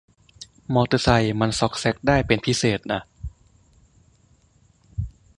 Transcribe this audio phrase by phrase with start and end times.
[0.73, 3.01] มอเตอร์ไซค์มันซอกแซกได้เป็นพิเศษน่ะ